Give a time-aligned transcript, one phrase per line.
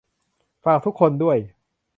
[0.63, 1.37] ฝากทุกคนด้วย